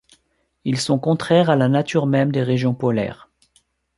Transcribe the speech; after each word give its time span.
Ils 0.63 0.79
sont 0.79 0.97
contraires 0.97 1.51
à 1.51 1.55
la 1.55 1.69
nature 1.69 2.07
même 2.07 2.31
des 2.31 2.41
régions 2.41 2.73
polaires!... 2.73 3.29